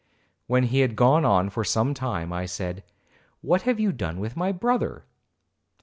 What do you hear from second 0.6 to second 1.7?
he had gone on for